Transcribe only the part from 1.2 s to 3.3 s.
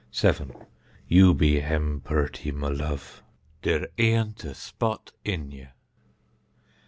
be hem purty, my love;